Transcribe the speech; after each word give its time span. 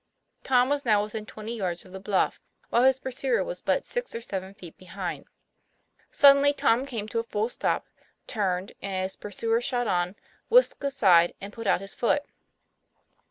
Tom 0.41 0.67
was 0.67 0.83
now 0.83 1.03
within 1.03 1.27
twenty 1.27 1.55
yards 1.55 1.85
of 1.85 1.91
the 1.91 1.99
bluff, 1.99 2.41
while 2.71 2.81
his 2.81 2.97
pursuer 2.97 3.43
was 3.43 3.61
but 3.61 3.85
six 3.85 4.15
or 4.15 4.21
seven 4.21 4.55
feet 4.55 4.75
behind. 4.79 5.27
Suddenly 6.09 6.53
Tom 6.53 6.87
came 6.87 7.07
to 7.09 7.19
a 7.19 7.23
full 7.23 7.49
stop, 7.49 7.85
turned, 8.25 8.71
and 8.81 8.95
as 9.05 9.11
his 9.11 9.15
pursuer 9.17 9.61
shot 9.61 9.85
on, 9.85 10.15
whisked 10.49 10.83
aside, 10.83 11.35
and 11.39 11.53
put 11.53 11.67
out 11.67 11.81
his 11.81 11.93
foot. 11.93 12.23